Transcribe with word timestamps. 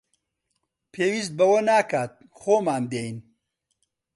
پێویست 0.93 1.31
بەوە 1.39 1.59
ناکات، 1.69 2.11
خۆمان 2.39 2.83
دێین 2.91 3.17